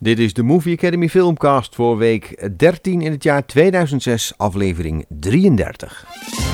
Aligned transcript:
Dit 0.00 0.18
is 0.18 0.32
de 0.32 0.42
Movie 0.42 0.76
Academy 0.76 1.08
Filmcast 1.08 1.74
voor 1.74 1.96
week 1.96 2.50
13 2.56 3.02
in 3.02 3.10
het 3.10 3.22
jaar 3.22 3.46
2006, 3.46 4.32
aflevering 4.36 5.04
33. 5.08 6.47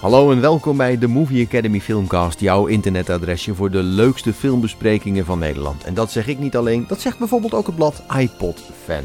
Hallo 0.00 0.30
en 0.30 0.40
welkom 0.40 0.76
bij 0.76 0.98
de 0.98 1.06
Movie 1.06 1.46
Academy 1.46 1.80
Filmcast, 1.80 2.40
jouw 2.40 2.66
internetadresje 2.66 3.54
voor 3.54 3.70
de 3.70 3.82
leukste 3.82 4.32
filmbesprekingen 4.32 5.24
van 5.24 5.38
Nederland. 5.38 5.84
En 5.84 5.94
dat 5.94 6.10
zeg 6.10 6.26
ik 6.26 6.38
niet 6.38 6.56
alleen, 6.56 6.84
dat 6.88 7.00
zegt 7.00 7.18
bijvoorbeeld 7.18 7.54
ook 7.54 7.66
het 7.66 7.74
blad 7.74 8.02
iPod 8.18 8.62
Fan. 8.84 9.02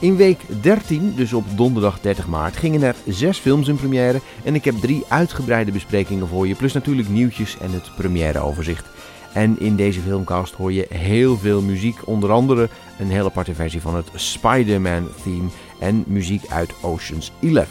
In 0.00 0.16
week 0.16 0.40
13, 0.60 1.12
dus 1.16 1.32
op 1.32 1.44
donderdag 1.54 2.00
30 2.00 2.26
maart, 2.26 2.56
gingen 2.56 2.82
er 2.82 2.94
zes 3.06 3.38
films 3.38 3.68
in 3.68 3.76
première 3.76 4.20
en 4.44 4.54
ik 4.54 4.64
heb 4.64 4.74
drie 4.74 5.04
uitgebreide 5.08 5.72
besprekingen 5.72 6.28
voor 6.28 6.48
je, 6.48 6.54
plus 6.54 6.72
natuurlijk 6.72 7.08
nieuwtjes 7.08 7.58
en 7.58 7.72
het 7.72 7.90
premièreoverzicht. 7.96 8.86
En 9.32 9.60
in 9.60 9.76
deze 9.76 10.00
filmcast 10.00 10.54
hoor 10.54 10.72
je 10.72 10.86
heel 10.88 11.36
veel 11.36 11.62
muziek, 11.62 11.96
onder 12.04 12.30
andere 12.30 12.68
een 12.98 13.10
hele 13.10 13.24
aparte 13.24 13.54
versie 13.54 13.80
van 13.80 13.94
het 13.96 14.06
Spider-Man 14.14 15.08
theme 15.22 15.48
en 15.80 16.04
muziek 16.06 16.42
uit 16.48 16.72
Ocean's 16.82 17.32
11. 17.40 17.68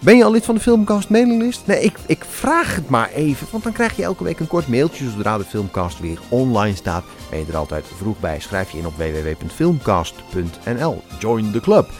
Ben 0.00 0.16
je 0.16 0.24
al 0.24 0.30
lid 0.30 0.44
van 0.44 0.54
de 0.54 0.60
Filmcast 0.60 1.08
mailinglist? 1.08 1.66
Nee, 1.66 1.80
ik, 1.80 1.96
ik 2.06 2.24
vraag 2.24 2.74
het 2.74 2.88
maar 2.88 3.10
even, 3.10 3.46
want 3.50 3.64
dan 3.64 3.72
krijg 3.72 3.96
je 3.96 4.02
elke 4.02 4.24
week 4.24 4.40
een 4.40 4.46
kort 4.46 4.68
mailtje 4.68 5.10
zodra 5.10 5.38
de 5.38 5.44
Filmcast 5.44 6.00
weer 6.00 6.18
online 6.28 6.76
staat. 6.76 7.04
Ben 7.30 7.38
je 7.38 7.44
er 7.48 7.56
altijd 7.56 7.84
vroeg 7.96 8.20
bij, 8.20 8.40
schrijf 8.40 8.70
je 8.70 8.78
in 8.78 8.86
op 8.86 8.96
www.filmcast.nl. 8.96 11.02
Join 11.18 11.52
the 11.52 11.60
club. 11.60 11.90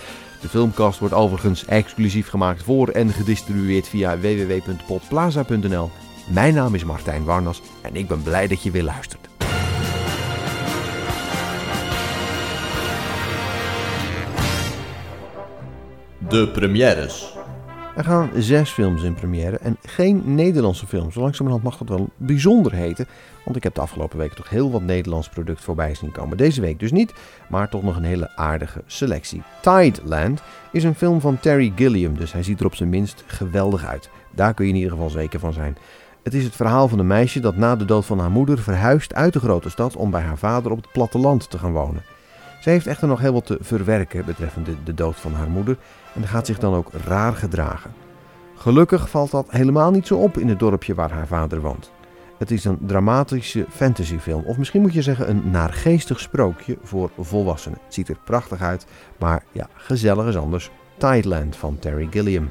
De 0.41 0.49
Filmcast 0.49 0.99
wordt 0.99 1.15
overigens 1.15 1.65
exclusief 1.65 2.29
gemaakt 2.29 2.63
voor 2.63 2.89
en 2.89 3.09
gedistribueerd 3.09 3.89
via 3.89 4.19
www.podplaza.nl. 4.19 5.91
Mijn 6.29 6.55
naam 6.55 6.75
is 6.75 6.85
Martijn 6.85 7.25
Warnas 7.25 7.63
en 7.83 7.97
ik 7.97 8.09
ben 8.09 8.23
blij 8.23 8.47
dat 8.47 8.63
je 8.63 8.71
weer 8.71 8.83
luistert. 8.83 9.29
De 16.29 16.49
premières. 16.49 17.38
Er 17.99 18.05
gaan 18.05 18.31
zes 18.37 18.71
films 18.71 19.03
in 19.03 19.15
première 19.15 19.59
en 19.59 19.77
geen 19.83 20.35
Nederlandse 20.35 20.87
films. 20.87 21.15
Zo 21.15 21.21
langzamerhand 21.21 21.65
mag 21.65 21.77
dat 21.77 21.89
wel 21.89 22.09
bijzonder 22.17 22.73
heten. 22.73 23.07
Want 23.45 23.57
ik 23.57 23.63
heb 23.63 23.75
de 23.75 23.81
afgelopen 23.81 24.19
weken 24.19 24.37
toch 24.37 24.49
heel 24.49 24.71
wat 24.71 24.83
Nederlands 24.83 25.29
product 25.29 25.61
voorbij 25.61 25.95
zien 25.95 26.13
komen. 26.13 26.37
Deze 26.37 26.61
week 26.61 26.79
dus 26.79 26.93
niet, 26.93 27.13
maar 27.49 27.69
toch 27.69 27.83
nog 27.83 27.97
een 27.97 28.05
hele 28.05 28.37
aardige 28.37 28.83
selectie. 28.87 29.43
Tideland 29.63 30.43
is 30.73 30.85
een 30.85 30.95
film 30.95 31.21
van 31.21 31.41
Terry 31.41 31.73
Gilliam, 31.77 32.17
dus 32.17 32.33
hij 32.33 32.43
ziet 32.43 32.61
er 32.61 32.67
op 32.67 32.75
zijn 32.75 32.89
minst 32.89 33.25
geweldig 33.27 33.85
uit. 33.85 34.11
Daar 34.35 34.55
kun 34.55 34.65
je 34.65 34.71
in 34.71 34.77
ieder 34.77 34.93
geval 34.93 35.11
zeker 35.11 35.41
van 35.41 35.53
zijn. 35.53 35.77
Het 36.23 36.35
is 36.35 36.45
het 36.45 36.57
verhaal 36.57 36.89
van 36.89 36.99
een 36.99 37.07
meisje 37.07 37.41
dat 37.41 37.57
na 37.57 37.77
de 37.77 37.85
dood 37.85 38.07
van 38.07 38.19
haar 38.19 38.31
moeder 38.31 38.59
verhuist 38.59 39.15
uit 39.15 39.33
de 39.33 39.41
grote 39.41 39.71
stad 39.71 39.97
om 39.97 40.11
bij 40.11 40.23
haar 40.23 40.39
vader 40.39 40.71
op 40.71 40.77
het 40.77 40.93
platteland 40.93 41.51
te 41.51 41.59
gaan 41.59 41.73
wonen. 41.73 42.03
Zij 42.61 42.73
heeft 42.73 42.87
echter 42.87 43.09
nog 43.09 43.21
heel 43.21 43.33
wat 43.33 43.47
te 43.47 43.59
verwerken 43.61 44.25
betreffende 44.25 44.83
de 44.85 44.95
dood 44.95 45.17
van 45.17 45.33
haar 45.33 45.49
moeder 45.49 45.77
en 46.15 46.27
gaat 46.27 46.47
zich 46.47 46.59
dan 46.59 46.75
ook 46.75 46.91
raar 47.07 47.35
gedragen. 47.35 47.93
Gelukkig 48.55 49.11
valt 49.11 49.31
dat 49.31 49.51
helemaal 49.51 49.91
niet 49.91 50.07
zo 50.07 50.17
op 50.17 50.39
in 50.39 50.49
het 50.49 50.59
dorpje 50.59 50.95
waar 50.95 51.11
haar 51.11 51.27
vader 51.27 51.61
woont. 51.61 51.91
Het 52.39 52.51
is 52.51 52.65
een 52.65 52.79
dramatische 52.87 53.67
fantasyfilm, 53.71 54.45
of 54.45 54.59
misschien 54.59 54.81
moet 54.81 54.93
je 54.93 55.03
zeggen 55.03 55.31
een 55.31 55.51
naargeestig 55.51 56.21
sprookje 56.21 56.79
voor 56.83 57.11
volwassenen. 57.19 57.79
Het 57.85 57.95
ziet 57.95 58.09
er 58.09 58.19
prachtig 58.25 58.63
uit, 58.63 58.87
maar 59.19 59.45
ja, 59.53 59.69
gezellig 59.75 60.27
is 60.27 60.37
anders. 60.37 60.71
Tideland 60.97 61.57
van 61.57 61.79
Terry 61.79 62.09
Gilliam. 62.11 62.51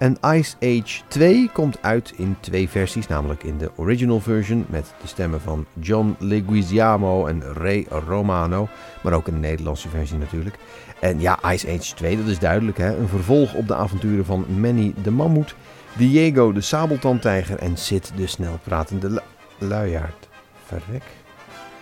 En 0.00 0.16
Ice 0.24 0.56
Age 0.60 1.00
2 1.08 1.50
komt 1.52 1.82
uit 1.82 2.12
in 2.16 2.36
twee 2.40 2.68
versies, 2.68 3.06
namelijk 3.06 3.42
in 3.42 3.58
de 3.58 3.70
original 3.76 4.20
version 4.20 4.66
met 4.68 4.94
de 5.00 5.06
stemmen 5.06 5.40
van 5.40 5.66
John 5.80 6.16
Leguizamo 6.18 7.26
en 7.26 7.42
Ray 7.42 7.86
Romano, 7.88 8.68
maar 9.02 9.12
ook 9.12 9.28
in 9.28 9.34
de 9.34 9.40
Nederlandse 9.40 9.88
versie 9.88 10.18
natuurlijk. 10.18 10.58
En 11.00 11.20
ja, 11.20 11.52
Ice 11.52 11.68
Age 11.68 11.94
2, 11.94 12.16
dat 12.16 12.26
is 12.26 12.38
duidelijk, 12.38 12.78
hè? 12.78 12.96
een 12.96 13.08
vervolg 13.08 13.54
op 13.54 13.68
de 13.68 13.74
avonturen 13.74 14.24
van 14.24 14.46
Manny 14.60 14.94
de 15.02 15.10
Mammoet, 15.10 15.54
Diego 15.96 16.52
de 16.52 16.60
Sabeltandtijger 16.60 17.58
en 17.58 17.76
Sid 17.76 18.12
de 18.16 18.26
snelpratende 18.26 19.10
lu 19.10 19.20
luiaard. 19.58 20.28
Verrek. 20.66 21.04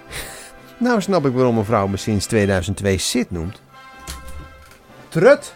nou 0.78 1.00
snap 1.00 1.26
ik 1.26 1.32
waarom 1.32 1.58
een 1.58 1.64
vrouw 1.64 1.86
me 1.86 1.96
sinds 1.96 2.26
2002 2.26 2.98
Sid 2.98 3.30
noemt. 3.30 3.62
Trut! 5.08 5.54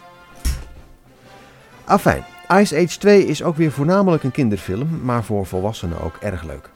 Afijn, 1.84 2.24
Ice 2.48 2.76
Age 2.76 2.98
2 2.98 3.26
is 3.26 3.42
ook 3.42 3.56
weer 3.56 3.70
voornamelijk 3.70 4.22
een 4.22 4.30
kinderfilm, 4.30 5.00
maar 5.02 5.24
voor 5.24 5.46
volwassenen 5.46 6.00
ook 6.00 6.16
erg 6.20 6.42
leuk. 6.42 6.70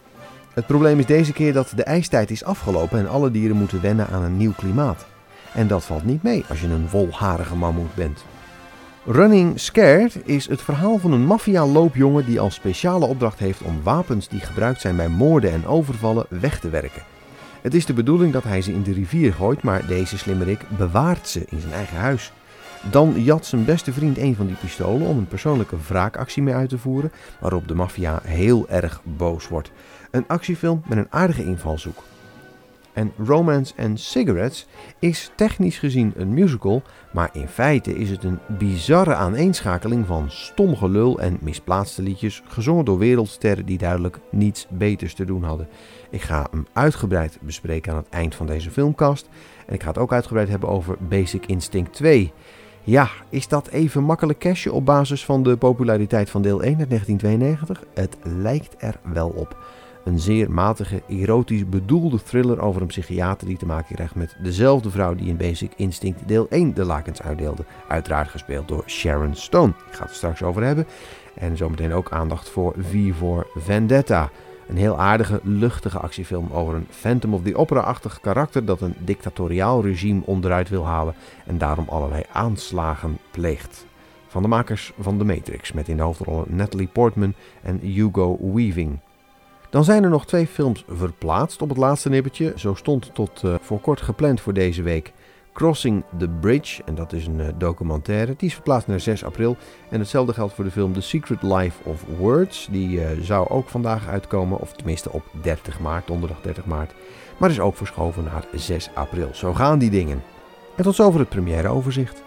Het 0.52 0.66
probleem 0.66 0.98
is 0.98 1.06
deze 1.06 1.32
keer 1.32 1.52
dat 1.52 1.72
de 1.76 1.82
ijstijd 1.82 2.30
is 2.30 2.44
afgelopen 2.44 2.98
en 2.98 3.08
alle 3.08 3.30
dieren 3.30 3.56
moeten 3.56 3.80
wennen 3.80 4.08
aan 4.08 4.22
een 4.22 4.36
nieuw 4.36 4.52
klimaat. 4.56 5.06
En 5.54 5.66
dat 5.66 5.84
valt 5.84 6.04
niet 6.04 6.22
mee 6.22 6.44
als 6.48 6.60
je 6.60 6.66
een 6.66 6.88
wolharige 6.90 7.56
mammoet 7.56 7.94
bent. 7.94 8.24
Running 9.04 9.60
Scared 9.60 10.18
is 10.24 10.48
het 10.48 10.62
verhaal 10.62 10.98
van 10.98 11.12
een 11.12 11.24
maffia-loopjongen 11.24 12.26
die 12.26 12.40
als 12.40 12.54
speciale 12.54 13.06
opdracht 13.06 13.38
heeft 13.38 13.62
om 13.62 13.82
wapens 13.82 14.28
die 14.28 14.40
gebruikt 14.40 14.80
zijn 14.80 14.96
bij 14.96 15.08
moorden 15.08 15.52
en 15.52 15.66
overvallen 15.66 16.26
weg 16.28 16.60
te 16.60 16.70
werken. 16.70 17.02
Het 17.60 17.74
is 17.74 17.86
de 17.86 17.92
bedoeling 17.92 18.32
dat 18.32 18.44
hij 18.44 18.62
ze 18.62 18.72
in 18.72 18.82
de 18.82 18.92
rivier 18.92 19.32
gooit, 19.32 19.62
maar 19.62 19.86
deze 19.86 20.18
slimmerik 20.18 20.60
bewaart 20.76 21.28
ze 21.28 21.44
in 21.48 21.60
zijn 21.60 21.72
eigen 21.72 21.96
huis. 21.96 22.32
Dan 22.90 23.22
jat 23.22 23.46
zijn 23.46 23.64
beste 23.64 23.92
vriend 23.92 24.18
een 24.18 24.34
van 24.34 24.46
die 24.46 24.56
pistolen 24.56 25.06
om 25.06 25.18
een 25.18 25.28
persoonlijke 25.28 25.76
wraakactie 25.88 26.42
mee 26.42 26.54
uit 26.54 26.68
te 26.68 26.78
voeren, 26.78 27.12
waarop 27.40 27.68
de 27.68 27.74
maffia 27.74 28.20
heel 28.22 28.68
erg 28.68 29.00
boos 29.04 29.48
wordt. 29.48 29.70
Een 30.10 30.24
actiefilm 30.26 30.82
met 30.88 30.98
een 30.98 31.06
aardige 31.10 31.44
invalshoek. 31.44 32.02
En 32.96 33.12
Romance 33.18 33.74
and 33.78 34.00
Cigarettes 34.00 34.66
is 34.98 35.30
technisch 35.34 35.78
gezien 35.78 36.12
een 36.16 36.34
musical, 36.34 36.82
maar 37.12 37.30
in 37.32 37.48
feite 37.48 37.98
is 37.98 38.10
het 38.10 38.24
een 38.24 38.38
bizarre 38.58 39.14
aaneenschakeling 39.14 40.06
van 40.06 40.30
stom 40.30 40.76
gelul 40.76 41.18
en 41.20 41.38
misplaatste 41.40 42.02
liedjes, 42.02 42.42
gezongen 42.48 42.84
door 42.84 42.98
wereldsterren 42.98 43.66
die 43.66 43.78
duidelijk 43.78 44.18
niets 44.30 44.66
beters 44.70 45.14
te 45.14 45.24
doen 45.24 45.42
hadden. 45.42 45.68
Ik 46.10 46.22
ga 46.22 46.46
hem 46.50 46.66
uitgebreid 46.72 47.38
bespreken 47.40 47.92
aan 47.92 47.98
het 47.98 48.08
eind 48.08 48.34
van 48.34 48.46
deze 48.46 48.70
filmcast. 48.70 49.28
En 49.66 49.74
ik 49.74 49.82
ga 49.82 49.88
het 49.88 49.98
ook 49.98 50.12
uitgebreid 50.12 50.48
hebben 50.48 50.68
over 50.68 50.96
Basic 51.08 51.46
Instinct 51.46 51.92
2. 51.92 52.32
Ja, 52.86 53.08
is 53.28 53.48
dat 53.48 53.68
even 53.68 54.02
makkelijk 54.02 54.38
cashen 54.38 54.72
op 54.72 54.84
basis 54.84 55.24
van 55.24 55.42
de 55.42 55.56
populariteit 55.56 56.30
van 56.30 56.42
deel 56.42 56.62
1 56.62 56.78
uit 56.78 56.88
1992? 56.88 57.84
Het 57.94 58.16
lijkt 58.22 58.74
er 58.78 58.94
wel 59.02 59.28
op. 59.28 59.56
Een 60.04 60.18
zeer 60.18 60.50
matige, 60.50 61.02
erotisch 61.08 61.68
bedoelde 61.68 62.22
thriller 62.22 62.60
over 62.60 62.80
een 62.80 62.86
psychiater 62.86 63.46
die 63.46 63.56
te 63.56 63.66
maken 63.66 63.94
krijgt 63.94 64.14
met 64.14 64.36
dezelfde 64.42 64.90
vrouw 64.90 65.14
die 65.14 65.28
in 65.28 65.36
Basic 65.36 65.72
Instinct 65.76 66.28
deel 66.28 66.46
1 66.50 66.74
de 66.74 66.84
lakens 66.84 67.22
uitdeelde. 67.22 67.64
Uiteraard 67.88 68.28
gespeeld 68.28 68.68
door 68.68 68.82
Sharon 68.86 69.34
Stone. 69.34 69.72
Ik 69.88 69.94
ga 69.94 70.04
het 70.04 70.14
straks 70.14 70.42
over 70.42 70.62
hebben. 70.62 70.86
En 71.34 71.56
zometeen 71.56 71.92
ook 71.92 72.10
aandacht 72.10 72.48
voor 72.48 72.74
V 72.78 73.14
voor 73.14 73.46
Vendetta. 73.54 74.30
Een 74.68 74.76
heel 74.76 74.98
aardige, 74.98 75.40
luchtige 75.42 75.98
actiefilm 75.98 76.48
over 76.52 76.74
een 76.74 76.86
Phantom 76.90 77.34
of 77.34 77.42
the 77.42 77.56
Opera-achtig 77.56 78.20
karakter 78.20 78.64
dat 78.64 78.80
een 78.80 78.94
dictatoriaal 78.98 79.82
regime 79.82 80.22
onderuit 80.24 80.68
wil 80.68 80.86
halen 80.86 81.14
en 81.46 81.58
daarom 81.58 81.88
allerlei 81.88 82.22
aanslagen 82.32 83.18
pleegt. 83.30 83.86
Van 84.26 84.42
de 84.42 84.48
makers 84.48 84.92
van 84.98 85.18
The 85.18 85.24
Matrix, 85.24 85.72
met 85.72 85.88
in 85.88 85.96
de 85.96 86.02
hoofdrollen 86.02 86.44
Natalie 86.48 86.88
Portman 86.92 87.34
en 87.62 87.78
Hugo 87.78 88.38
Weaving. 88.54 88.98
Dan 89.70 89.84
zijn 89.84 90.04
er 90.04 90.10
nog 90.10 90.26
twee 90.26 90.46
films 90.46 90.84
verplaatst 90.88 91.62
op 91.62 91.68
het 91.68 91.78
laatste 91.78 92.08
nippertje. 92.08 92.52
Zo 92.56 92.74
stond 92.74 93.14
tot 93.14 93.42
uh, 93.44 93.54
voor 93.60 93.80
kort 93.80 94.00
gepland 94.00 94.40
voor 94.40 94.52
deze 94.52 94.82
week 94.82 95.12
Crossing 95.56 96.04
the 96.18 96.28
Bridge. 96.28 96.82
En 96.84 96.94
dat 96.94 97.12
is 97.12 97.26
een 97.26 97.38
uh, 97.38 97.46
documentaire. 97.58 98.34
Die 98.36 98.48
is 98.48 98.54
verplaatst 98.54 98.88
naar 98.88 99.00
6 99.00 99.24
april. 99.24 99.56
En 99.88 99.98
hetzelfde 99.98 100.32
geldt 100.32 100.54
voor 100.54 100.64
de 100.64 100.70
film 100.70 100.92
The 100.92 101.00
Secret 101.00 101.42
Life 101.42 101.88
of 101.88 102.04
Words. 102.18 102.68
Die 102.70 102.98
uh, 102.98 103.06
zou 103.20 103.48
ook 103.48 103.68
vandaag 103.68 104.08
uitkomen. 104.08 104.60
Of 104.60 104.72
tenminste 104.72 105.12
op 105.12 105.24
30 105.42 105.80
maart, 105.80 106.06
donderdag 106.06 106.40
30 106.40 106.64
maart. 106.64 106.94
Maar 107.36 107.50
is 107.50 107.60
ook 107.60 107.76
verschoven 107.76 108.24
naar 108.24 108.44
6 108.54 108.90
april. 108.94 109.28
Zo 109.32 109.54
gaan 109.54 109.78
die 109.78 109.90
dingen. 109.90 110.22
En 110.76 110.84
tot 110.84 110.94
zover 110.94 111.20
het 111.20 111.28
premièreoverzicht. 111.28 112.22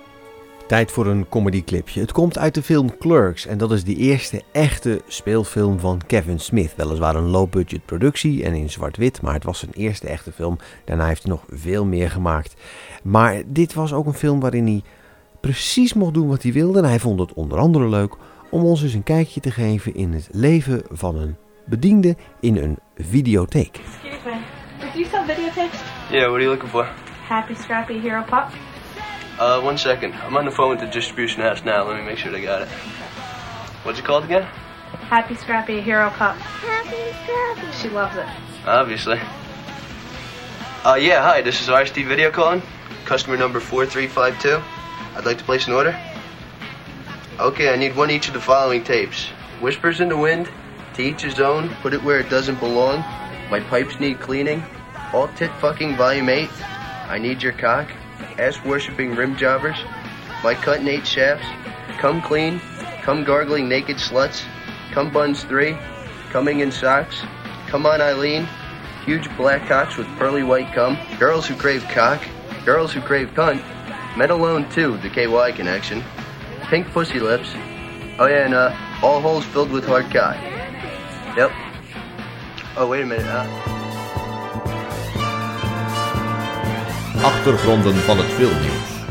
Tijd 0.70 0.92
voor 0.92 1.08
een 1.08 1.30
comedyclipje. 1.30 2.00
Het 2.00 2.12
komt 2.12 2.38
uit 2.38 2.54
de 2.54 2.62
film 2.64 2.98
Clerks 2.98 3.46
en 3.46 3.58
dat 3.58 3.72
is 3.72 3.84
de 3.84 3.96
eerste 3.96 4.42
echte 4.52 5.02
speelfilm 5.08 5.80
van 5.80 6.02
Kevin 6.08 6.40
Smith. 6.40 6.76
Weliswaar 6.76 7.16
een 7.16 7.30
low-budget 7.30 7.86
productie 7.86 8.44
en 8.44 8.54
in 8.54 8.70
zwart-wit, 8.70 9.22
maar 9.22 9.34
het 9.34 9.44
was 9.44 9.60
zijn 9.60 9.72
eerste 9.74 10.08
echte 10.08 10.32
film. 10.32 10.58
Daarna 10.86 11.06
heeft 11.06 11.24
hij 11.24 11.32
nog 11.32 11.44
veel 11.50 11.86
meer 11.86 12.10
gemaakt. 12.10 12.56
Maar 13.04 13.42
dit 13.46 13.74
was 13.74 13.94
ook 13.94 14.06
een 14.06 14.14
film 14.14 14.40
waarin 14.40 14.66
hij 14.66 14.84
precies 15.42 15.94
mocht 15.94 16.14
doen 16.14 16.28
wat 16.28 16.44
hij 16.44 16.54
wilde. 16.54 16.80
En 16.80 16.86
hij 16.86 17.00
vond 17.00 17.20
het 17.20 17.34
onder 17.34 17.58
andere 17.58 17.90
leuk 17.90 18.16
om 18.50 18.64
ons 18.64 18.84
eens 18.84 18.94
een 18.94 19.04
kijkje 19.04 19.40
te 19.40 19.52
geven 19.52 19.96
in 19.96 20.14
het 20.14 20.30
leven 20.32 20.82
van 20.92 21.16
een 21.16 21.36
bediende 21.66 22.16
in 22.40 22.58
een 22.58 22.78
videotheek. 22.98 23.78
Excuse 23.78 24.30
me. 24.30 24.38
Do 24.80 25.00
you 25.00 25.06
sell 25.06 25.36
videotapes? 25.36 25.80
Yeah, 26.10 26.22
what 26.22 26.34
are 26.34 26.42
you 26.42 26.50
looking 26.50 26.72
for? 26.72 26.90
Happy 27.28 27.54
Scrappy 27.54 28.00
Hero 28.00 28.24
Pop? 28.30 28.69
Uh, 29.40 29.62
one 29.62 29.78
second. 29.78 30.14
I'm 30.16 30.36
on 30.36 30.44
the 30.44 30.52
phone 30.52 30.70
with 30.72 30.82
the 30.82 30.88
distribution 30.88 31.42
house 31.42 31.64
now. 31.64 31.88
Let 31.88 31.98
me 31.98 32.06
make 32.06 32.18
sure 32.18 32.30
they 32.30 32.42
got 32.42 32.64
it. 32.64 32.68
What's 33.84 33.98
it 33.98 34.04
called 34.04 34.26
again? 34.26 34.44
Happy 34.44 35.34
Scrappy 35.36 35.80
Hero 35.80 36.10
Pup. 36.10 36.36
Happy 36.36 37.14
Scrappy. 37.24 37.78
She 37.78 37.88
loves 37.88 38.18
it. 38.18 38.28
Obviously. 38.68 39.18
Uh, 40.84 40.96
yeah, 40.96 41.24
hi, 41.24 41.42
this 41.42 41.62
is 41.62 41.70
RST 41.70 42.06
Video 42.06 42.32
calling. 42.32 42.62
Customer 43.06 43.38
number 43.38 43.62
4352. 43.62 44.62
I'd 45.16 45.26
like 45.26 45.38
to 45.38 45.44
place 45.46 45.68
an 45.68 45.74
order. 45.74 45.98
Okay, 47.40 47.74
I 47.74 47.78
need 47.78 47.96
one 47.96 48.12
each 48.12 48.28
of 48.28 48.34
the 48.34 48.42
following 48.42 48.84
tapes. 48.84 49.28
Whispers 49.62 50.02
in 50.02 50.10
the 50.10 50.18
Wind, 50.18 50.50
To 50.96 51.02
Each 51.02 51.22
His 51.22 51.40
Own, 51.40 51.70
Put 51.76 51.94
It 51.94 52.04
Where 52.04 52.20
It 52.20 52.30
Doesn't 52.30 52.60
Belong, 52.60 53.00
My 53.50 53.62
Pipes 53.62 54.02
Need 54.02 54.20
Cleaning, 54.20 54.62
All 55.14 55.30
Tit 55.30 55.52
Fucking 55.62 55.96
Volume 55.96 56.28
8, 56.28 56.50
I 57.08 57.18
Need 57.18 57.42
Your 57.42 57.54
Cock, 57.54 57.88
Ass 58.38 58.64
Worshipping 58.64 59.16
Rim 59.16 59.36
Jobbers, 59.36 59.78
My 60.44 60.54
Cut 60.54 60.80
Eight 60.82 61.06
Shafts, 61.06 61.46
Come 62.00 62.22
Clean, 62.22 62.62
Come 63.02 63.24
Gargling 63.24 63.68
Naked 63.68 63.98
Sluts, 63.98 64.44
Come 64.92 65.12
Buns 65.12 65.44
3, 65.44 65.78
Coming 66.32 66.60
in 66.62 66.72
Socks, 66.72 67.22
Come 67.68 67.86
On 67.86 68.02
Eileen, 68.02 68.48
Huge 69.06 69.36
Black 69.38 69.68
Cocks 69.68 69.98
with 69.98 70.08
Pearly 70.18 70.44
White 70.44 70.74
Cum, 70.74 70.98
Girls 71.18 71.48
Who 71.48 71.56
Crave 71.56 71.84
Cock, 71.90 72.22
Girls 72.66 72.94
Who 72.94 73.02
Crave 73.02 73.30
Cunt, 73.30 73.64
Met 74.18 74.32
Alone 74.32 74.70
2, 74.70 74.98
the 74.98 75.10
KY 75.10 75.52
Connection, 75.54 76.04
Pink 76.64 76.88
Pussy 76.88 77.20
Lips, 77.20 77.50
oh 78.20 78.28
yeah, 78.28 78.46
and 78.46 78.54
uh, 78.54 78.76
All 79.02 79.22
Holes 79.22 79.46
Filled 79.46 79.72
with 79.72 79.86
Hard 79.86 80.06
Cock. 80.12 80.38
Yep. 81.36 81.52
Oh, 82.78 82.88
wait 82.88 83.02
a 83.02 83.06
minute, 83.06 83.26
uh... 83.26 83.69
Achtergronden 87.24 87.96
van 87.96 88.18
het 88.18 88.28
filmnieuws. 88.28 89.04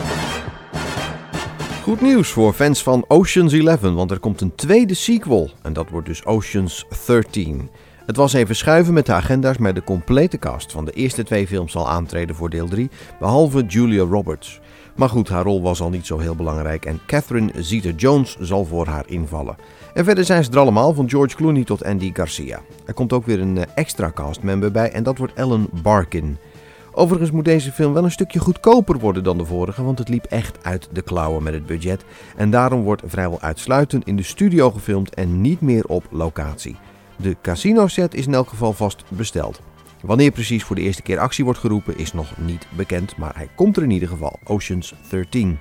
Goed 1.83 2.01
nieuws 2.01 2.29
voor 2.29 2.53
fans 2.53 2.83
van 2.83 3.05
Ocean's 3.09 3.53
11, 3.53 3.81
want 3.81 4.11
er 4.11 4.19
komt 4.19 4.41
een 4.41 4.55
tweede 4.55 4.95
sequel. 4.95 5.51
En 5.63 5.73
dat 5.73 5.91
wordt 5.91 6.07
dus 6.07 6.25
Ocean's 6.25 6.87
13. 7.07 7.71
Het 8.07 8.17
was 8.17 8.33
even 8.33 8.57
schuiven 8.57 8.95
met 8.95 9.07
de 9.07 9.13
agenda's, 9.13 9.59
maar 9.59 9.75
de 9.75 9.85
complete 9.85 10.39
cast 10.39 10.73
van 10.73 10.85
de 10.85 10.93
eerste 10.93 11.23
twee 11.23 11.47
films 11.47 11.73
zal 11.73 11.89
aantreden 11.89 12.37
voor 12.37 12.51
deel 12.51 12.69
3, 12.69 12.91
behalve 13.19 13.65
Julia 13.65 14.03
Roberts. 14.03 14.61
Maar 14.97 15.09
goed, 15.09 15.29
haar 15.29 15.45
rol 15.45 15.63
was 15.63 15.81
al 15.81 15.91
niet 15.91 16.07
zo 16.07 16.19
heel 16.19 16.37
belangrijk 16.37 16.85
en 16.85 17.01
Catherine 17.07 17.53
Zeta-Jones 17.57 18.37
zal 18.41 18.65
voor 18.65 18.87
haar 18.87 19.05
invallen. 19.07 19.57
En 19.95 20.05
verder 20.05 20.25
zijn 20.25 20.45
ze 20.45 20.51
er 20.51 20.59
allemaal, 20.59 20.95
van 20.95 21.11
George 21.11 21.37
Clooney 21.37 21.65
tot 21.65 21.85
Andy 21.85 22.11
Garcia. 22.15 22.61
Er 22.87 22.95
komt 22.95 23.13
ook 23.13 23.27
weer 23.27 23.41
een 23.41 23.59
eh, 23.59 23.65
extra 23.75 24.11
castmember 24.15 24.71
bij 24.71 24.91
en 24.93 25.03
dat 25.03 25.19
wordt 25.19 25.35
Ellen 25.35 25.69
Barkin. 25.83 26.39
Overigens 26.99 27.31
moet 27.31 27.45
deze 27.45 27.73
film 27.73 27.93
wel 27.93 28.05
een 28.05 28.11
stukje 28.11 28.39
goedkoper 28.39 28.99
worden 28.99 29.25
dan 29.25 29.39
de 29.39 29.45
vorige, 29.45 29.85
want 29.85 29.99
het 29.99 30.09
liep 30.09 30.25
echt 30.25 30.65
uit 30.65 30.89
de 30.93 31.03
klauwen 31.03 31.43
met 31.43 31.53
het 31.53 31.67
budget. 31.67 32.05
En 32.37 32.51
daarom 32.51 32.83
wordt 32.83 33.03
vrijwel 33.07 33.41
uitsluitend 33.41 34.07
in 34.07 34.17
de 34.17 34.23
studio 34.23 34.71
gefilmd 34.71 35.15
en 35.15 35.41
niet 35.41 35.61
meer 35.61 35.85
op 35.85 36.07
locatie. 36.11 36.77
De 37.17 37.37
casino 37.43 37.87
set 37.87 38.15
is 38.15 38.27
in 38.27 38.35
elk 38.35 38.49
geval 38.49 38.73
vast 38.73 39.05
besteld. 39.09 39.61
Wanneer 40.03 40.31
precies 40.31 40.65
voor 40.65 40.77
de 40.77 40.83
eerste 40.83 41.03
keer 41.03 41.19
actie 41.19 41.45
wordt 41.45 41.59
geroepen 41.59 41.99
is 41.99 42.13
nog 42.13 42.39
niet 42.39 42.67
bekend, 42.77 43.17
maar 43.17 43.37
hij 43.37 43.49
komt 43.55 43.77
er 43.77 43.83
in 43.83 43.91
ieder 43.91 44.09
geval, 44.09 44.39
Oceans 44.45 44.95
13. 45.11 45.59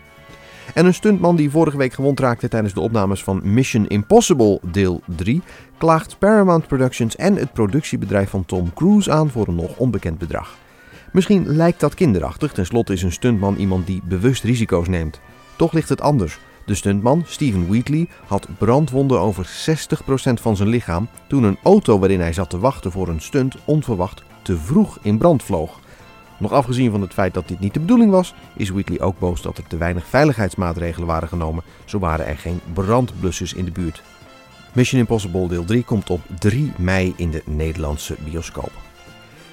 En 0.74 0.86
een 0.86 0.94
stuntman 0.94 1.36
die 1.36 1.50
vorige 1.50 1.78
week 1.78 1.94
gewond 1.94 2.19
raakte 2.19 2.48
tijdens 2.48 2.74
de 2.74 2.80
opnames 2.80 3.24
van 3.24 3.42
Mission 3.44 3.88
Impossible 3.88 4.60
deel 4.72 5.01
3, 5.06 5.42
klaagt 5.78 6.19
Paramount 6.19 6.68
Productions 6.68 7.16
en 7.16 7.36
het 7.36 7.54
productiebedrijf 7.54 8.30
van 8.30 8.45
Tom 8.45 8.74
Cruise 8.74 9.12
aan 9.12 9.30
voor 9.30 9.48
een 9.48 9.56
nog 9.56 9.78
onbekend 9.78 10.18
bedrag. 10.18 10.66
Misschien 11.12 11.48
lijkt 11.48 11.80
dat 11.80 11.94
kinderachtig, 11.94 12.51
tenslotte 12.54 12.94
is 12.94 13.04
een 13.04 13.12
stuntman 13.12 13.56
iemand 13.56 13.88
die 13.88 14.01
bewust 14.04 14.44
risico's 14.44 14.88
neemt. 14.88 15.19
Toch 15.56 15.74
ligt 15.74 15.89
het 15.89 16.01
anders. 16.01 16.39
De 16.65 16.75
stuntman, 16.75 17.24
Steven 17.25 17.68
Wheatley, 17.68 18.07
had 18.25 18.48
brandwonden 18.57 19.19
over 19.19 19.45
60% 19.45 20.33
van 20.33 20.56
zijn 20.56 20.69
lichaam 20.69 21.07
toen 21.27 21.44
een 21.44 21.57
auto 21.63 22.00
waarin 22.00 22.19
hij 22.19 22.33
zat 22.33 22.50
te 22.50 22.59
wachten 22.59 22.92
voor 22.92 23.07
een 23.07 23.21
stunt 23.21 23.56
onverwacht 23.65 24.24
te 24.42 24.57
vroeg 24.57 24.98
in 25.01 25.18
brand 25.18 25.44
vloog. 25.44 25.80
Nog 26.38 26.51
afgezien 26.51 26.92
van 26.92 27.01
het 27.01 27.13
feit 27.13 27.33
dat 27.33 27.48
dit 27.48 27.59
niet 27.59 27.74
de 27.74 27.80
bedoeling 27.80 28.12
was, 28.12 28.33
is 28.56 28.69
Wheatley 28.69 29.01
ook 29.01 29.19
boos 29.19 29.42
dat 29.42 29.57
er 29.57 29.68
te 29.68 29.77
weinig 29.77 30.07
veiligheidsmaatregelen 30.07 31.07
waren 31.07 31.27
genomen, 31.27 31.63
zo 31.86 32.00
waren 32.00 32.25
er 32.25 32.38
geen 32.38 32.59
brandblussers 32.74 33.54
in 33.54 33.65
de 33.65 33.71
buurt. 33.71 34.04
Mission 34.74 35.00
Impossible 35.01 35.48
deel 35.48 35.65
3 35.65 35.83
komt 35.83 36.09
op 36.09 36.21
3 36.39 36.71
mei 36.77 37.13
in 37.15 37.31
de 37.31 37.42
Nederlandse 37.45 38.15
bioscoop. 38.24 38.87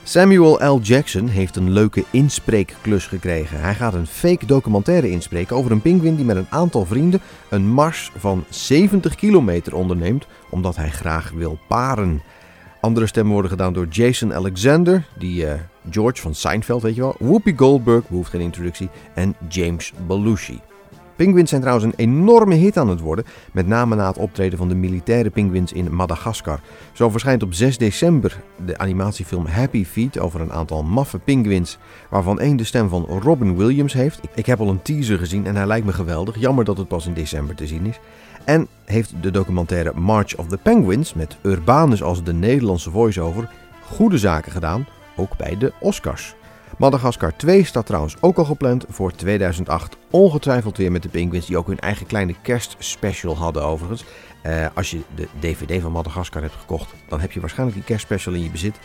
Samuel 0.07 0.65
L. 0.65 0.81
Jackson 0.81 1.29
heeft 1.29 1.57
een 1.57 1.71
leuke 1.71 2.05
inspreekklus 2.11 3.07
gekregen. 3.07 3.61
Hij 3.61 3.75
gaat 3.75 3.95
een 3.95 4.07
fake 4.07 4.47
documentaire 4.47 5.11
inspreken 5.11 5.57
over 5.57 5.71
een 5.71 5.83
pinguïn 5.83 6.17
die 6.17 6.25
met 6.25 6.37
een 6.37 6.47
aantal 6.51 6.85
vrienden 6.85 7.21
een 7.51 7.69
mars 7.69 8.11
van 8.17 8.45
70 8.49 9.15
kilometer 9.15 9.75
onderneemt 9.75 10.27
omdat 10.51 10.77
hij 10.77 10.91
graag 10.91 11.31
wil 11.31 11.59
paren. 11.69 12.23
Andere 12.81 13.07
stemmen 13.07 13.33
worden 13.33 13.51
gedaan 13.51 13.73
door 13.73 13.87
Jason 13.87 14.35
Alexander, 14.35 15.07
die 15.19 15.47
eh, 15.47 15.61
George 15.91 16.21
van 16.21 16.35
Seinfeld, 16.35 16.83
weet 16.83 16.95
je 16.95 17.01
wel, 17.01 17.17
Whoopi 17.19 17.55
Goldberg, 17.57 18.09
behoeft 18.09 18.31
geen 18.31 18.41
introductie, 18.41 18.89
en 19.15 19.35
James 19.49 19.93
Belushi. 20.07 20.61
Penguins 21.17 21.49
zijn 21.49 21.61
trouwens 21.61 21.87
een 21.87 22.05
enorme 22.05 22.55
hit 22.55 22.77
aan 22.77 22.89
het 22.89 23.01
worden, 23.01 23.25
met 23.53 23.67
name 23.67 23.95
na 23.95 24.07
het 24.07 24.19
optreden 24.19 24.59
van 24.59 24.69
de 24.69 24.75
militaire 24.75 25.31
penguins 25.31 25.73
in 25.73 25.95
Madagaskar. 25.95 26.61
Zo 26.93 27.11
verschijnt 27.11 27.43
op 27.43 27.55
6 27.55 27.79
december 27.79 28.43
de 28.65 28.79
animatiefilm 28.79 29.47
Happy 29.47 29.85
Feet 29.85 30.19
over 30.19 30.41
een 30.41 30.53
aantal 30.53 30.83
maffe 30.83 31.19
penguins, 31.19 31.79
waarvan 32.11 32.41
één 32.41 32.57
de 32.57 32.65
stem 32.65 32.89
van 32.89 33.05
Robin 33.05 33.57
Williams 33.57 33.93
heeft. 33.93 34.21
Ik 34.35 34.47
heb 34.47 34.61
al 34.61 34.69
een 34.69 34.83
teaser 34.83 35.19
gezien 35.19 35.47
en 35.47 35.57
hij 35.57 35.67
lijkt 35.67 35.87
me 35.87 35.93
geweldig, 35.93 36.39
jammer 36.39 36.65
dat 36.65 36.79
het 36.79 36.89
pas 36.89 37.07
in 37.07 37.15
december 37.15 37.55
te 37.55 37.67
zien 37.67 37.87
is. 37.87 38.01
En 38.45 38.69
heeft 38.85 39.15
de 39.21 39.31
documentaire 39.31 39.93
March 39.95 40.37
of 40.37 40.47
the 40.47 40.59
Penguins 40.63 41.15
met 41.15 41.37
Urbanus 41.43 42.03
als 42.03 42.25
de 42.25 42.33
Nederlandse 42.33 42.91
voice-over 42.91 43.51
goede 43.85 44.19
zaken 44.19 44.53
gedaan, 44.53 44.87
ook 45.17 45.37
bij 45.37 45.57
de 45.59 45.73
Oscars. 45.81 46.35
Madagaskar 46.79 47.37
2 47.37 47.65
staat 47.65 47.87
trouwens 47.87 48.17
ook 48.21 48.37
al 48.37 48.45
gepland 48.45 48.85
voor 48.89 49.13
2008. 49.13 49.97
Ongetwijfeld 50.11 50.77
weer 50.77 50.93
met 50.93 51.03
de 51.03 51.09
Penguins 51.09 51.47
die 51.47 51.59
ook 51.59 51.67
hun 51.67 51.79
eigen 51.79 52.07
kleine 52.07 52.35
kerstspecial 52.43 53.37
hadden 53.37 53.65
overigens. 53.65 54.05
Eh, 54.43 54.67
als 54.75 54.91
je 54.91 55.01
de 55.15 55.29
DVD 55.39 55.83
van 55.83 55.93
Madagaskar 55.93 56.43
hebt 56.43 56.55
gekocht, 56.55 56.95
dan 57.09 57.21
heb 57.21 57.33
je 57.33 57.41
waarschijnlijk 57.41 57.79
die 57.79 57.87
kerstspecial 57.87 58.35
in 58.35 58.43
je 58.43 58.51
bezit. 58.51 58.77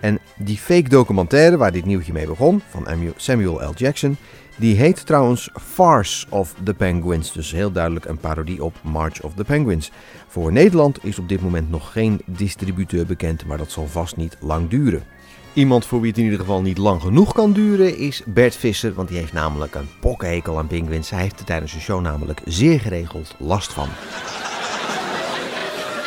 En 0.00 0.18
die 0.36 0.58
fake 0.58 0.88
documentaire 0.88 1.56
waar 1.56 1.72
dit 1.72 1.84
nieuwtje 1.84 2.12
mee 2.12 2.26
begon, 2.26 2.62
van 2.68 2.86
Samuel 3.16 3.62
L. 3.62 3.72
Jackson, 3.74 4.16
die 4.56 4.76
heet 4.76 5.06
trouwens 5.06 5.50
Farce 5.60 6.26
of 6.30 6.54
the 6.62 6.74
Penguins. 6.74 7.32
Dus 7.32 7.52
heel 7.52 7.72
duidelijk 7.72 8.04
een 8.04 8.18
parodie 8.18 8.64
op 8.64 8.74
March 8.82 9.22
of 9.22 9.34
the 9.34 9.44
Penguins. 9.44 9.90
Voor 10.26 10.52
Nederland 10.52 11.04
is 11.04 11.18
op 11.18 11.28
dit 11.28 11.40
moment 11.40 11.70
nog 11.70 11.92
geen 11.92 12.20
distributeur 12.24 13.06
bekend, 13.06 13.46
maar 13.46 13.58
dat 13.58 13.70
zal 13.70 13.86
vast 13.86 14.16
niet 14.16 14.36
lang 14.40 14.68
duren. 14.68 15.02
Iemand 15.56 15.86
voor 15.86 16.00
wie 16.00 16.08
het 16.10 16.18
in 16.18 16.24
ieder 16.24 16.38
geval 16.38 16.62
niet 16.62 16.78
lang 16.78 17.00
genoeg 17.00 17.32
kan 17.32 17.52
duren 17.52 17.98
is 17.98 18.22
Bert 18.24 18.56
Visser, 18.56 18.94
want 18.94 19.08
die 19.08 19.18
heeft 19.18 19.32
namelijk 19.32 19.74
een 19.74 19.88
pokkenhekel 20.00 20.58
aan 20.58 20.66
pinguïns. 20.66 21.10
Hij 21.10 21.20
heeft 21.20 21.38
er 21.38 21.44
tijdens 21.44 21.72
de 21.72 21.80
show 21.80 22.00
namelijk 22.00 22.40
zeer 22.44 22.80
geregeld 22.80 23.34
last 23.38 23.72
van. 23.72 23.88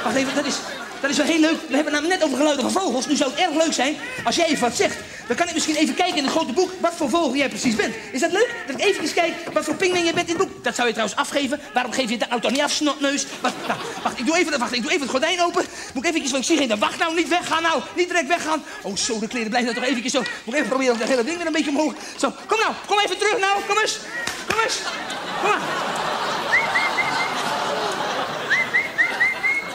Wacht 0.04 0.16
even, 0.16 0.36
dat 0.36 0.46
is, 0.46 0.60
dat 1.02 1.10
is 1.10 1.18
wel 1.18 1.26
heel 1.26 1.40
leuk. 1.40 1.58
We 1.70 1.76
hebben 1.76 1.94
het 1.94 2.08
net 2.08 2.24
over 2.24 2.38
geluiden 2.38 2.72
van 2.72 2.82
vogels. 2.82 3.08
Nu 3.08 3.16
zou 3.16 3.32
het 3.32 3.40
erg 3.40 3.64
leuk 3.64 3.74
zijn 3.74 3.96
als 4.24 4.36
jij 4.36 4.48
even 4.48 4.62
wat 4.62 4.76
zegt. 4.76 4.98
Dan 5.30 5.38
kan 5.38 5.48
ik 5.48 5.54
misschien 5.54 5.76
even 5.76 5.96
kijken 5.96 6.18
in 6.18 6.24
het 6.24 6.32
grote 6.32 6.54
boek 6.54 6.72
wat 6.80 6.94
voor 6.96 7.10
vogel 7.10 7.36
jij 7.36 7.50
precies 7.50 7.76
bent. 7.76 7.96
Is 8.12 8.20
dat 8.20 8.32
leuk? 8.32 8.56
Dat 8.68 8.76
ik 8.80 8.86
even 8.86 9.14
kijk 9.14 9.34
wat 9.54 9.64
voor 9.64 9.76
pinguïn 9.76 10.06
je 10.06 10.14
bent 10.14 10.30
in 10.30 10.36
het 10.36 10.48
boek. 10.48 10.64
Dat 10.64 10.76
zou 10.76 10.88
je 10.88 10.94
trouwens 10.94 11.20
afgeven. 11.20 11.60
Waarom 11.74 11.92
geef 11.92 12.10
je 12.10 12.18
dat 12.18 12.42
toch 12.42 12.52
niet 12.52 12.62
af, 12.62 12.72
snotneus? 12.72 13.26
Wacht, 13.42 13.56
nou, 13.68 13.80
wacht, 14.04 14.20
ik 14.20 14.26
doe 14.26 14.38
even, 14.38 14.60
wacht, 14.60 14.74
ik 14.74 14.82
doe 14.82 14.92
even 14.92 15.02
het 15.02 15.10
gordijn 15.10 15.42
open. 15.42 15.66
Moet 15.94 16.06
ik 16.06 16.16
even, 16.16 16.32
want 16.32 16.50
ik 16.50 16.58
zie 16.58 16.58
geen... 16.58 16.80
Wacht 16.80 17.00
nou, 17.00 17.16
niet 17.16 17.28
weggaan 17.28 17.62
nou. 17.62 17.82
Niet 17.96 18.08
direct 18.08 18.28
weggaan. 18.28 18.64
Oh, 18.82 18.96
zo, 18.96 19.20
de 19.20 19.28
kleren 19.28 19.50
blijven 19.50 19.74
toch 19.74 19.84
even 19.84 20.10
zo. 20.10 20.20
Moet 20.20 20.54
ik 20.54 20.54
even 20.54 20.68
proberen 20.68 20.94
om 20.94 21.00
dat 21.00 21.08
hele 21.08 21.24
ding 21.24 21.38
weer 21.38 21.46
een 21.46 21.52
beetje 21.52 21.70
omhoog. 21.70 21.94
Zo, 22.18 22.34
kom 22.48 22.60
nou, 22.60 22.74
kom 22.86 23.00
even 23.00 23.18
terug 23.18 23.40
nou. 23.40 23.62
Kom 23.68 23.78
eens. 23.78 23.98
Kom 24.48 24.60
eens. 24.64 24.78
Kom 25.42 25.50
maar. 25.50 25.62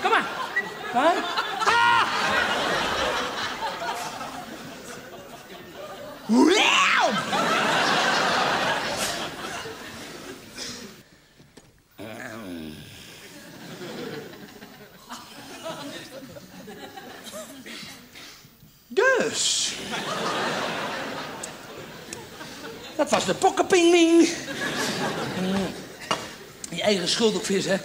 Kom 0.02 0.10
maar. 0.10 0.26
Huh? 0.92 1.02
Ah! 1.02 1.14
Wow! 1.66 2.04
Dus. 18.88 19.72
Dat 22.96 23.10
was 23.10 23.24
de 23.24 23.34
pokkenpingming. 23.34 24.28
eigen 26.80 27.08
schuld 27.08 27.34
ook 27.34 27.44
vis, 27.44 27.64
hè. 27.64 27.76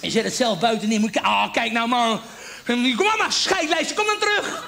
Je 0.00 0.10
zet 0.10 0.24
het 0.24 0.34
zelf 0.34 0.58
buiten 0.58 0.88
neer. 0.88 1.00
Je... 1.00 1.22
Ah, 1.22 1.52
kijk 1.52 1.72
nou, 1.72 1.88
man. 1.88 2.20
Kom 2.66 3.06
maar, 3.18 3.32
scheidlijstje. 3.32 3.94
Kom 3.94 4.06
dan 4.06 4.18
terug. 4.18 4.66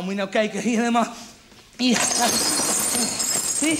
Oh, 0.00 0.06
moet 0.06 0.14
je 0.14 0.20
nou 0.20 0.30
kijken. 0.30 0.60
Hier 0.60 0.78
helemaal. 0.78 1.06
Hier. 1.76 1.98
Zie? 3.58 3.78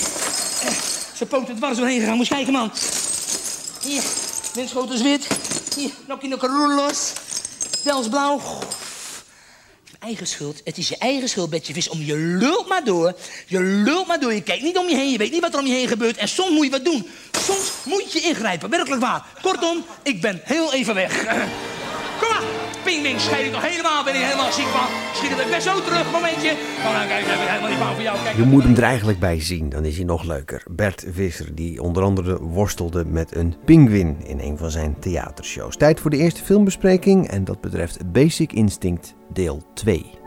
Zijn 1.14 1.28
poten 1.28 1.56
dwars 1.56 1.76
doorheen 1.76 2.00
gegaan. 2.00 2.16
Moet 2.16 2.26
je 2.26 2.34
kijken, 2.34 2.52
man. 2.52 2.72
Hier. 3.82 4.02
Windschoten 4.54 4.94
is 4.94 5.02
wit. 5.02 5.26
Hier. 5.76 5.90
Nokkie 6.06 6.34
roer 6.36 6.74
los. 6.74 7.12
Dels 7.84 8.08
blauw. 8.08 8.40
Eigen 9.98 10.26
schuld. 10.26 10.60
Het 10.64 10.78
is 10.78 10.88
je 10.88 10.96
eigen 10.96 11.28
schuld, 11.28 11.50
Betje 11.50 11.72
Vis. 11.72 11.88
Om 11.88 12.00
je 12.00 12.16
lult 12.16 12.68
maar 12.68 12.84
door. 12.84 13.14
Je 13.46 13.60
lult 13.60 14.06
maar 14.06 14.20
door. 14.20 14.34
Je 14.34 14.42
kijkt 14.42 14.62
niet 14.62 14.78
om 14.78 14.88
je 14.88 14.96
heen. 14.96 15.10
Je 15.10 15.18
weet 15.18 15.32
niet 15.32 15.40
wat 15.40 15.52
er 15.52 15.60
om 15.60 15.66
je 15.66 15.74
heen 15.74 15.88
gebeurt. 15.88 16.16
En 16.16 16.28
soms 16.28 16.50
moet 16.50 16.64
je 16.64 16.70
wat 16.70 16.84
doen. 16.84 17.06
Soms 17.44 17.70
moet 17.84 18.12
je 18.12 18.20
ingrijpen. 18.20 18.70
Werkelijk 18.70 19.02
waar. 19.02 19.26
Kortom, 19.42 19.84
ik 20.02 20.20
ben 20.20 20.40
heel 20.44 20.72
even 20.72 20.94
weg. 20.94 21.24
Ping. 23.02 23.20
Scheid 23.20 23.46
ik 23.46 23.52
nog 23.52 23.62
helemaal. 23.62 24.04
Ben 24.04 24.14
ik 24.14 24.20
helemaal 24.20 24.52
ziek 24.52 24.66
van. 24.66 24.88
Schieten 25.14 25.38
we 25.38 25.46
best 25.50 25.62
zo 25.62 25.82
terug. 25.82 26.12
Momentje. 26.12 26.50
Oh, 26.78 26.92
nou, 26.92 27.06
kijk. 27.08 27.20
Ik 27.20 27.26
ben 27.26 27.48
helemaal 27.48 27.68
niet 27.70 27.78
bang 27.78 27.94
voor 27.94 28.02
jou. 28.02 28.18
Kijk. 28.24 28.36
Je 28.36 28.42
moet 28.42 28.62
hem 28.62 28.76
er 28.76 28.82
eigenlijk 28.82 29.18
bij 29.18 29.40
zien, 29.40 29.68
dan 29.68 29.84
is 29.84 29.96
hij 29.96 30.04
nog 30.04 30.24
leuker. 30.24 30.62
Bert 30.70 31.04
Visser, 31.10 31.54
die 31.54 31.82
onder 31.82 32.02
andere 32.02 32.42
worstelde 32.42 33.04
met 33.04 33.36
een 33.36 33.54
pinguïn 33.64 34.16
in 34.24 34.40
een 34.40 34.58
van 34.58 34.70
zijn 34.70 34.96
theatershows. 34.98 35.76
Tijd 35.76 36.00
voor 36.00 36.10
de 36.10 36.16
eerste 36.16 36.42
filmbespreking 36.42 37.28
en 37.28 37.44
dat 37.44 37.60
betreft 37.60 38.12
Basic 38.12 38.52
Instinct 38.52 39.14
deel 39.32 39.62
2. 39.74 40.19